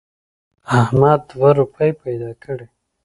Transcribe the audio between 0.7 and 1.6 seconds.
احمد دوه